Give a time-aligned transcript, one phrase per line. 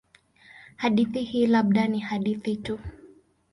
[0.75, 2.79] Hadithi hii labda ni hadithi tu.